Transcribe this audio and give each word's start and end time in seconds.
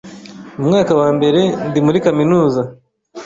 Mu 0.57 0.63
mwaka 0.67 0.91
wa 0.99 1.07
mbere 1.17 1.41
ndi 1.69 1.79
muri 1.85 1.97
kaminuza 2.05 2.61